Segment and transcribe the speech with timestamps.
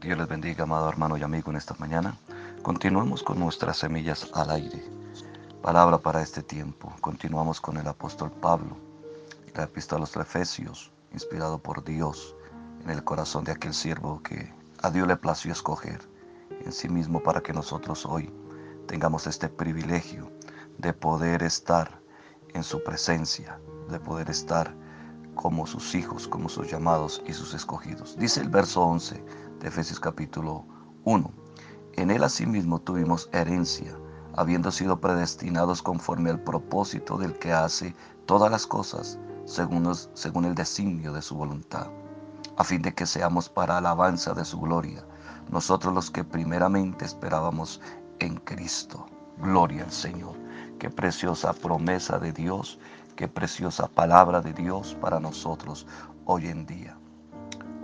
[0.00, 2.16] Dios les bendiga, amado hermano y amigo, en esta mañana.
[2.62, 4.82] Continuamos con nuestras semillas al aire.
[5.60, 6.90] Palabra para este tiempo.
[7.02, 8.78] Continuamos con el apóstol Pablo,
[9.54, 12.34] la epístola a los Efesios, inspirado por Dios
[12.82, 14.50] en el corazón de aquel siervo que
[14.80, 16.00] a Dios le plació escoger
[16.64, 18.32] en sí mismo para que nosotros hoy
[18.86, 20.32] tengamos este privilegio
[20.78, 22.00] de poder estar
[22.54, 23.60] en su presencia,
[23.90, 24.74] de poder estar
[25.40, 28.14] como sus hijos, como sus llamados y sus escogidos.
[28.18, 29.24] Dice el verso 11
[29.60, 30.66] de Efesios capítulo
[31.04, 31.32] 1.
[31.94, 33.98] En él asimismo tuvimos herencia,
[34.36, 40.54] habiendo sido predestinados conforme al propósito del que hace todas las cosas según, según el
[40.54, 41.86] designio de su voluntad,
[42.58, 45.06] a fin de que seamos para alabanza de su gloria,
[45.50, 47.80] nosotros los que primeramente esperábamos
[48.18, 49.06] en Cristo.
[49.38, 50.36] Gloria al Señor.
[50.78, 52.78] Qué preciosa promesa de Dios,
[53.20, 55.86] qué preciosa palabra de Dios para nosotros
[56.24, 56.96] hoy en día.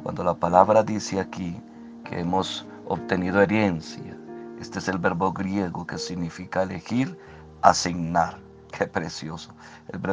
[0.03, 1.61] Cuando la palabra dice aquí
[2.05, 4.17] que hemos obtenido herencia,
[4.59, 7.19] este es el verbo griego que significa elegir,
[7.61, 8.39] asignar.
[8.73, 9.53] Qué precioso,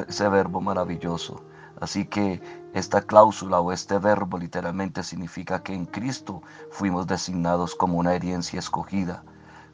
[0.09, 1.41] ese verbo maravilloso.
[1.79, 2.41] Así que
[2.73, 8.59] esta cláusula o este verbo literalmente significa que en Cristo fuimos designados como una herencia
[8.59, 9.23] escogida.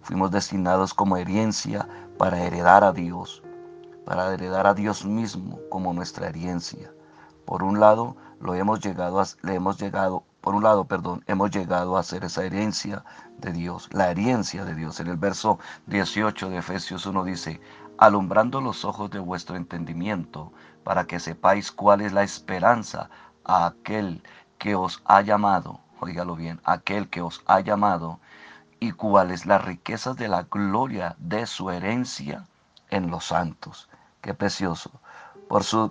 [0.03, 1.87] Fuimos designados como herencia
[2.19, 3.41] para heredar a Dios,
[4.09, 6.91] para heredar a Dios mismo como nuestra herencia.
[7.45, 11.51] Por un lado, lo hemos llegado a, le hemos llegado, por un lado, perdón, hemos
[11.51, 13.05] llegado a ser esa herencia
[13.37, 14.99] de Dios, la herencia de Dios.
[14.99, 17.61] En el verso 18 de Efesios 1 dice,
[17.99, 20.51] alumbrando los ojos de vuestro entendimiento,
[20.83, 23.11] para que sepáis cuál es la esperanza
[23.43, 24.23] a aquel
[24.57, 28.19] que os ha llamado, oígalo bien, aquel que os ha llamado,
[28.79, 32.47] y cuáles las riquezas de la gloria de su herencia
[32.89, 33.87] en los santos.
[34.21, 34.91] Qué precioso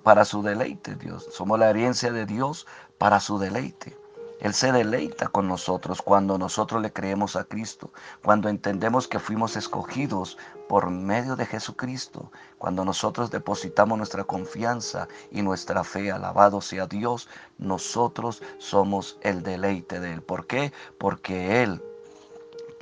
[0.04, 1.26] para su deleite, Dios.
[1.32, 3.98] Somos la herencia de Dios para su deleite.
[4.40, 9.56] Él se deleita con nosotros cuando nosotros le creemos a Cristo, cuando entendemos que fuimos
[9.56, 10.38] escogidos
[10.68, 17.28] por medio de Jesucristo, cuando nosotros depositamos nuestra confianza y nuestra fe, alabado sea Dios,
[17.58, 20.22] nosotros somos el deleite de Él.
[20.22, 20.72] ¿Por qué?
[20.98, 21.82] Porque Él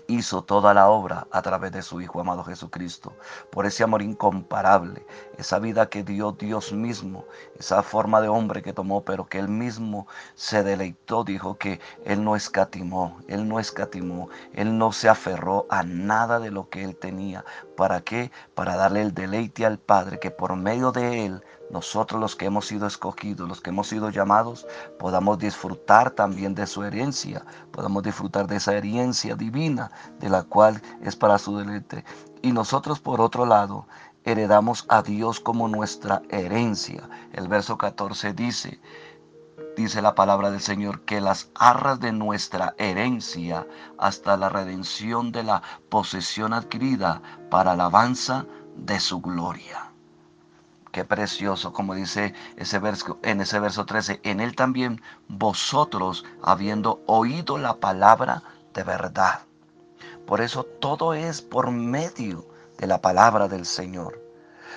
[0.09, 3.13] hizo toda la obra a través de su Hijo amado Jesucristo.
[3.51, 5.07] Por ese amor incomparable,
[5.39, 7.25] esa vida que dio Dios mismo,
[7.59, 12.25] esa forma de hombre que tomó, pero que él mismo se deleitó, dijo que él
[12.25, 16.97] no escatimó, él no escatimó, él no se aferró a nada de lo que él
[16.97, 17.45] tenía.
[17.77, 18.31] ¿Para qué?
[18.55, 22.67] Para darle el deleite al Padre, que por medio de él nosotros los que hemos
[22.67, 24.67] sido escogidos, los que hemos sido llamados,
[24.99, 29.91] podamos disfrutar también de su herencia, podamos disfrutar de esa herencia divina
[30.21, 32.05] de la cual es para su deleite.
[32.43, 33.87] Y nosotros por otro lado,
[34.25, 37.09] heredamos a Dios como nuestra herencia.
[37.33, 38.81] El verso 14 dice,
[39.77, 43.67] dice la palabra del Señor, que las arras de nuestra herencia
[43.99, 48.47] hasta la redención de la posesión adquirida para alabanza
[48.77, 49.86] de su gloria.
[50.97, 54.21] Qué precioso, como dice ese verso, en ese verso 13.
[54.23, 58.43] En él también vosotros, habiendo oído la palabra
[58.73, 59.43] de verdad.
[60.27, 62.47] Por eso todo es por medio
[62.79, 64.19] de la palabra del Señor.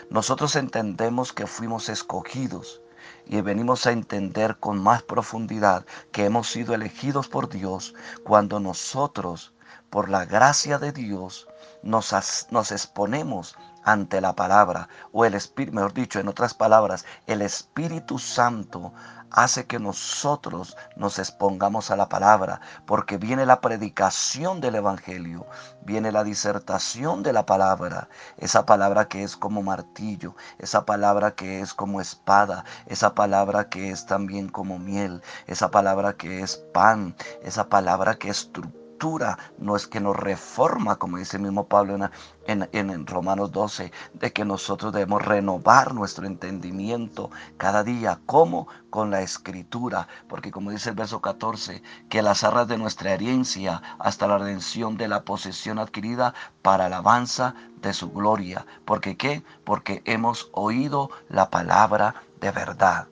[0.09, 2.81] Nosotros entendemos que fuimos escogidos
[3.25, 9.53] y venimos a entender con más profundidad que hemos sido elegidos por Dios cuando nosotros,
[9.89, 11.47] por la gracia de Dios,
[11.83, 17.41] nos, nos exponemos ante la palabra o el Espíritu, mejor dicho, en otras palabras, el
[17.41, 18.93] Espíritu Santo
[19.31, 25.45] hace que nosotros nos expongamos a la palabra, porque viene la predicación del Evangelio,
[25.81, 31.61] viene la disertación de la palabra, esa palabra que es como martillo, esa palabra que
[31.61, 37.15] es como espada, esa palabra que es también como miel, esa palabra que es pan,
[37.43, 38.51] esa palabra que es
[39.57, 42.09] no es que nos reforma, como dice el mismo Pablo
[42.47, 48.19] en, en, Romanos 12, de que nosotros debemos renovar nuestro entendimiento cada día.
[48.25, 48.67] ¿Cómo?
[48.89, 50.07] Con la escritura.
[50.27, 54.97] Porque como dice el verso 14, que las arras de nuestra herencia hasta la redención
[54.97, 58.65] de la posesión adquirida para alabanza de su gloria.
[58.83, 59.43] ¿Porque qué?
[59.63, 63.07] Porque hemos oído la palabra de verdad.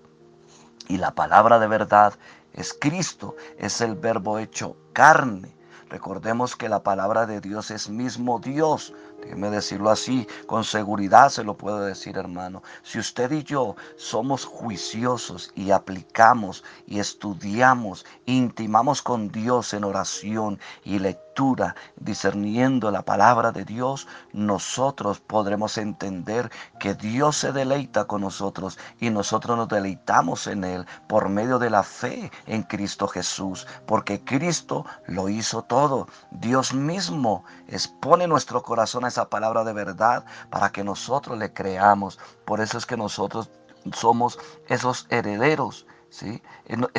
[0.90, 2.14] Y la palabra de verdad
[2.52, 5.57] es Cristo, es el verbo hecho carne
[5.90, 11.44] Recordemos que la palabra de Dios es mismo Dios, déjeme decirlo así, con seguridad se
[11.44, 19.02] lo puedo decir hermano, si usted y yo somos juiciosos y aplicamos y estudiamos, intimamos
[19.02, 26.50] con Dios en oración y lectura, discerniendo la palabra de Dios, nosotros podremos entender
[26.80, 31.70] que Dios se deleita con nosotros y nosotros nos deleitamos en Él por medio de
[31.70, 36.08] la fe en Cristo Jesús, porque Cristo lo hizo todo.
[36.32, 42.20] Dios mismo expone nuestro corazón esa palabra de verdad para que nosotros le creamos.
[42.46, 43.50] Por eso es que nosotros
[43.94, 45.86] somos esos herederos.
[46.10, 46.42] ¿Sí?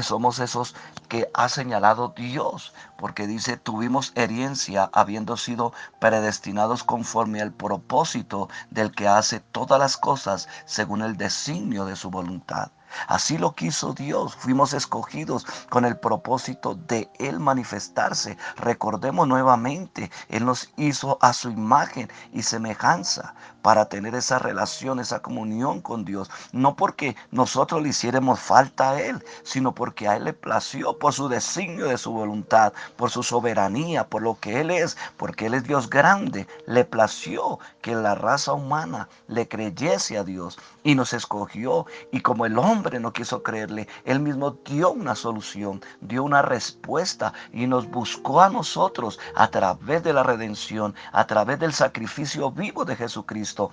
[0.02, 0.76] Somos esos
[1.08, 8.92] que ha señalado Dios, porque dice, tuvimos herencia habiendo sido predestinados conforme al propósito del
[8.92, 12.70] que hace todas las cosas según el designio de su voluntad.
[13.06, 14.34] Así lo quiso Dios.
[14.36, 18.36] Fuimos escogidos con el propósito de Él manifestarse.
[18.56, 25.20] Recordemos nuevamente, Él nos hizo a su imagen y semejanza para tener esa relación, esa
[25.20, 26.30] comunión con Dios.
[26.52, 31.12] No porque nosotros le hiciéramos falta a Él, sino porque a Él le plació por
[31.12, 35.54] su designio de su voluntad, por su soberanía, por lo que Él es, porque Él
[35.54, 36.46] es Dios grande.
[36.66, 41.86] Le plació que la raza humana le creyese a Dios y nos escogió.
[42.12, 47.32] Y como el hombre no quiso creerle, Él mismo dio una solución, dio una respuesta
[47.52, 52.84] y nos buscó a nosotros a través de la redención, a través del sacrificio vivo
[52.84, 53.70] de Jesucristo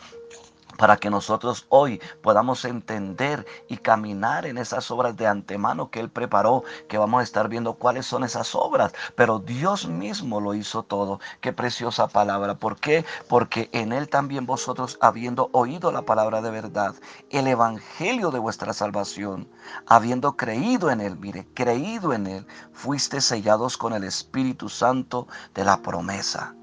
[0.77, 6.09] para que nosotros hoy podamos entender y caminar en esas obras de antemano que Él
[6.09, 10.83] preparó, que vamos a estar viendo cuáles son esas obras, pero Dios mismo lo hizo
[10.83, 11.19] todo.
[11.41, 12.55] Qué preciosa palabra.
[12.55, 13.05] ¿Por qué?
[13.27, 16.95] Porque en Él también vosotros, habiendo oído la palabra de verdad,
[17.29, 19.49] el Evangelio de vuestra salvación,
[19.87, 25.63] habiendo creído en Él, mire, creído en Él, fuiste sellados con el Espíritu Santo de
[25.63, 26.55] la promesa.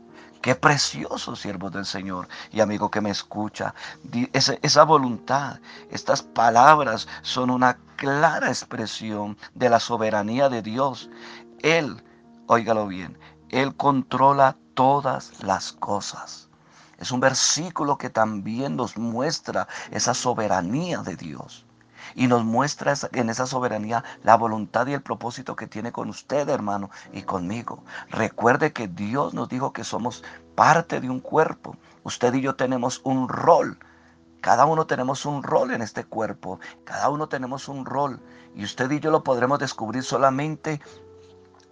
[0.42, 3.74] Qué precioso, siervos del Señor y amigo que me escucha.
[4.32, 11.08] Esa, esa voluntad, estas palabras son una clara expresión de la soberanía de Dios.
[11.60, 12.02] Él,
[12.48, 13.16] óigalo bien,
[13.50, 16.48] Él controla todas las cosas.
[16.98, 21.64] Es un versículo que también nos muestra esa soberanía de Dios
[22.14, 26.48] y nos muestra en esa soberanía la voluntad y el propósito que tiene con usted,
[26.48, 27.82] hermano, y conmigo.
[28.10, 30.22] Recuerde que Dios nos dijo que somos
[30.54, 31.76] parte de un cuerpo.
[32.04, 33.78] Usted y yo tenemos un rol.
[34.40, 36.58] Cada uno tenemos un rol en este cuerpo.
[36.84, 38.20] Cada uno tenemos un rol.
[38.54, 40.80] Y usted y yo lo podremos descubrir solamente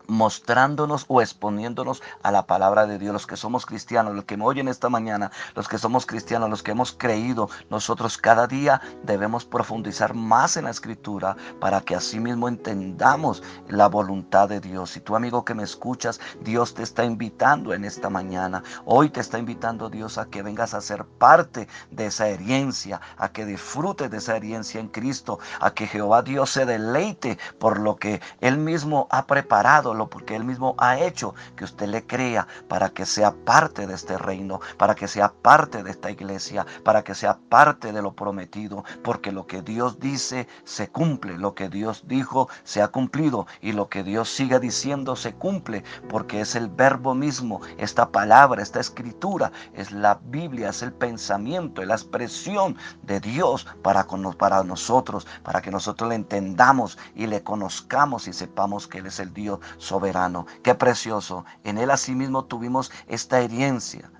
[0.07, 3.13] mostrándonos o exponiéndonos a la palabra de Dios.
[3.13, 6.63] Los que somos cristianos, los que me oyen esta mañana, los que somos cristianos, los
[6.63, 12.21] que hemos creído, nosotros cada día debemos profundizar más en la escritura para que así
[12.21, 14.97] mismo entendamos la voluntad de Dios.
[14.97, 18.63] Y tú amigo que me escuchas, Dios te está invitando en esta mañana.
[18.85, 23.31] Hoy te está invitando Dios a que vengas a ser parte de esa herencia, a
[23.31, 27.97] que disfrutes de esa herencia en Cristo, a que Jehová Dios se deleite por lo
[27.97, 32.91] que Él mismo ha preparado porque Él mismo ha hecho que usted le crea para
[32.91, 37.15] que sea parte de este reino, para que sea parte de esta iglesia, para que
[37.15, 42.05] sea parte de lo prometido, porque lo que Dios dice se cumple, lo que Dios
[42.07, 46.69] dijo se ha cumplido y lo que Dios sigue diciendo se cumple, porque es el
[46.69, 52.77] verbo mismo, esta palabra, esta escritura, es la Biblia, es el pensamiento, es la expresión
[53.03, 54.07] de Dios para,
[54.39, 59.21] para nosotros, para que nosotros le entendamos y le conozcamos y sepamos que Él es
[59.21, 60.47] el Dios soberano.
[60.63, 61.45] Qué precioso.
[61.65, 64.13] En Él asimismo tuvimos esta herencia,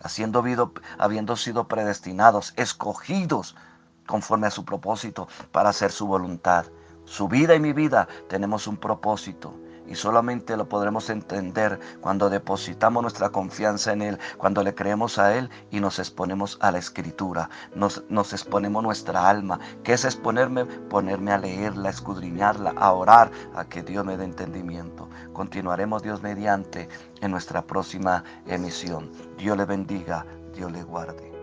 [0.00, 0.44] haciendo,
[0.98, 3.56] habiendo sido predestinados, escogidos
[4.06, 6.66] conforme a su propósito para hacer su voluntad.
[7.04, 9.54] Su vida y mi vida tenemos un propósito
[9.88, 15.36] y solamente lo podremos entender cuando depositamos nuestra confianza en Él, cuando le creemos a
[15.36, 19.60] Él y nos exponemos a la Escritura, nos, nos exponemos nuestra alma.
[19.82, 20.64] ¿Qué es exponerme?
[20.64, 25.08] Ponerme a leerla, a escudriñarla, a orar, a que Dios me dé entendimiento.
[25.32, 26.88] Continuaremos Dios mediante
[27.20, 29.10] en nuestra próxima emisión.
[29.38, 30.24] Dios le bendiga,
[30.54, 31.35] Dios le guarde.